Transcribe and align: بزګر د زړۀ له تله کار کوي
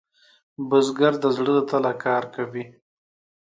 بزګر 0.69 1.13
د 1.23 1.25
زړۀ 1.35 1.51
له 1.57 1.63
تله 1.69 1.91
کار 2.03 2.23
کوي 2.35 2.63